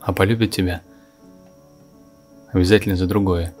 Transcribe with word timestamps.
а 0.00 0.12
полюбит 0.12 0.52
тебя 0.52 0.82
обязательно 2.52 2.96
за 2.96 3.06
другое. 3.06 3.54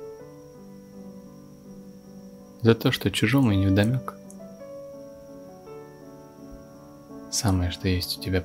За 2.62 2.74
то, 2.74 2.92
что 2.92 3.10
чужому 3.10 3.52
и 3.52 3.56
невдомек. 3.56 4.14
Самое, 7.30 7.70
что 7.70 7.88
есть 7.88 8.18
у 8.18 8.22
тебя 8.22 8.44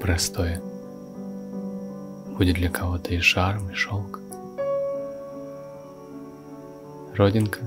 простое, 0.00 0.60
будет 2.36 2.56
для 2.56 2.70
кого-то 2.70 3.14
и 3.14 3.20
шарм, 3.20 3.70
и 3.70 3.74
шелк. 3.74 4.20
Родинка, 7.14 7.60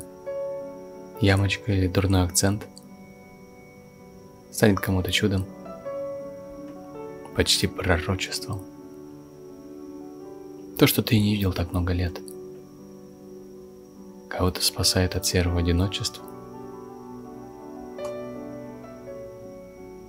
ямочка 1.19 1.71
или 1.73 1.87
дурной 1.87 2.23
акцент 2.23 2.65
станет 4.51 4.79
кому-то 4.79 5.11
чудом, 5.11 5.45
почти 7.35 7.67
пророчеством. 7.67 8.61
То, 10.81 10.87
что 10.87 11.03
ты 11.03 11.19
не 11.19 11.35
видел 11.35 11.53
так 11.53 11.73
много 11.73 11.93
лет. 11.93 12.19
Кого-то 14.27 14.63
спасает 14.63 15.15
от 15.15 15.27
серого 15.27 15.59
одиночества. 15.59 16.23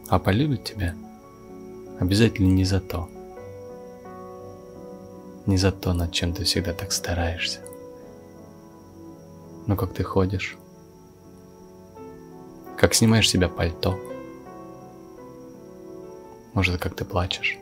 А 0.09 0.19
полюбит 0.19 0.65
тебя 0.65 0.97
обязательно 2.01 2.51
не 2.51 2.65
за 2.65 2.81
то. 2.81 3.11
Не 5.45 5.59
за 5.59 5.73
то, 5.73 5.93
над 5.93 6.11
чем 6.11 6.33
ты 6.33 6.45
всегда 6.45 6.73
так 6.73 6.93
стараешься. 6.93 7.61
Но 9.67 9.77
как 9.77 9.93
ты 9.93 10.03
ходишь, 10.03 10.57
как 12.79 12.95
снимаешь 12.95 13.29
с 13.29 13.33
себя 13.33 13.51
пальто, 13.51 14.01
может, 16.55 16.81
как 16.81 16.95
ты 16.95 17.05
плачешь. 17.05 17.59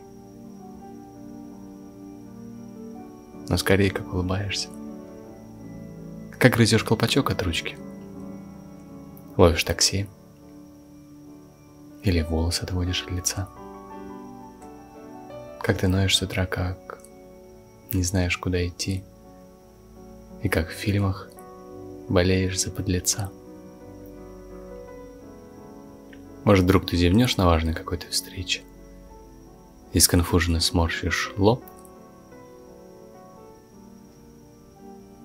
Но 3.51 3.57
скорее 3.57 3.91
как 3.91 4.15
улыбаешься. 4.15 4.69
Как 6.39 6.55
грызешь 6.55 6.85
колпачок 6.85 7.31
от 7.33 7.43
ручки. 7.43 7.77
Ловишь 9.37 9.65
такси. 9.65 10.07
Или 12.05 12.23
волосы 12.23 12.63
отводишь 12.63 13.03
от 13.03 13.11
лица. 13.11 13.49
Как 15.61 15.79
ты 15.79 15.89
ноешь 15.89 16.17
с 16.17 16.23
утра, 16.23 16.47
как 16.47 17.03
не 17.93 18.05
знаешь, 18.05 18.39
куда 18.39 18.65
идти. 18.65 19.03
И 20.43 20.49
как 20.49 20.69
в 20.69 20.73
фильмах 20.73 21.29
болеешь 22.09 22.61
за 22.61 22.71
подлеца. 22.71 23.31
Может, 26.45 26.65
вдруг 26.65 26.87
ты 26.87 26.97
зевнешь 26.97 27.37
на 27.37 27.47
важной 27.47 27.75
какой-то 27.75 28.07
встрече 28.09 28.63
и 29.93 29.99
сконфуженно 29.99 30.61
сморщишь 30.61 31.33
лоб– 31.37 31.65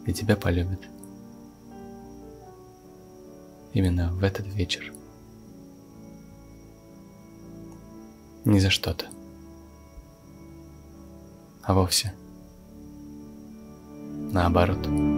и 0.05 0.13
тебя 0.13 0.35
полюбит. 0.35 0.81
Именно 3.73 4.13
в 4.13 4.23
этот 4.23 4.45
вечер. 4.47 4.93
Не 8.45 8.59
за 8.59 8.69
что-то, 8.69 9.07
а 11.63 11.73
вовсе 11.73 12.13
наоборот. 14.35 15.14